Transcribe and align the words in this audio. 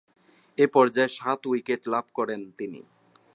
এ 0.57 0.65
পর্যায়ে 0.73 1.15
সাত 1.17 1.39
উইকেট 1.47 1.81
লাভ 1.87 2.05
করেন 2.13 2.41
তিনি। 2.57 2.81